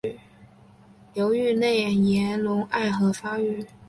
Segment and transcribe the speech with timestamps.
[1.13, 3.63] 流域内岩溶暗河发育。